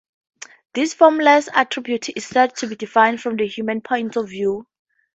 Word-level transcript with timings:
This 0.73 0.95
formless 0.95 1.47
attribute 1.53 2.09
is 2.17 2.25
said 2.25 2.55
to 2.55 2.67
be 2.67 2.75
defined 2.75 3.21
from 3.21 3.35
the 3.37 3.45
human 3.47 3.81
point 3.81 4.15
of 4.15 4.29
view. 4.29 4.65